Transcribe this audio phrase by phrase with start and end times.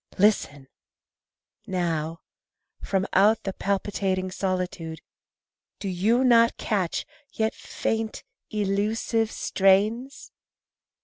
[0.17, 0.67] Listen!
[1.67, 2.21] Now,
[2.81, 4.99] From out the palpitating solitude
[5.77, 10.31] Do you not catch, yet faint, elusive strains?